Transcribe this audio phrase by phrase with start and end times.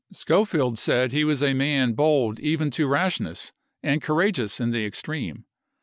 [0.11, 3.51] Schofield said he was a man bold even to rashness
[3.83, 5.45] and courageous in the extreme.